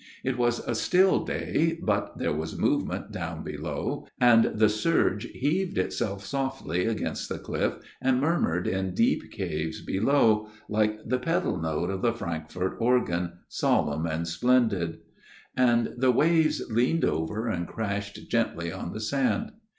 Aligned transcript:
It 0.23 0.35
was 0.35 0.57
a 0.67 0.73
still 0.73 1.23
day, 1.23 1.77
but 1.79 2.17
there 2.17 2.33
was 2.33 2.57
movement 2.57 3.11
down 3.11 3.43
below; 3.43 4.07
and 4.19 4.45
the 4.45 4.67
surge 4.67 5.25
heaved 5.25 5.77
itself 5.77 6.25
softly 6.25 6.87
against 6.87 7.29
the 7.29 7.37
cliff, 7.37 7.75
and 8.01 8.19
murmured 8.19 8.65
in 8.65 8.95
deep 8.95 9.29
caves 9.31 9.79
below, 9.79 10.49
like 10.67 11.07
the 11.07 11.19
pedal 11.19 11.57
note 11.61 11.91
of 11.91 12.01
the 12.01 12.13
Frankfort 12.13 12.77
organ, 12.79 13.33
solemn 13.47 14.07
and 14.07 14.27
splendid; 14.27 15.01
and 15.55 15.93
the 15.95 16.09
waves 16.11 16.63
leaned 16.71 17.05
over 17.05 17.47
and 17.47 17.67
crashed 17.67 18.27
gently 18.27 18.71
on 18.71 18.93
the 18.93 18.99
sand. 19.01 19.51